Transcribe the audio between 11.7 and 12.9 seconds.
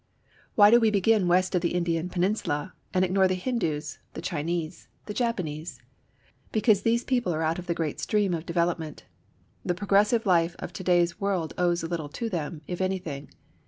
little to them, if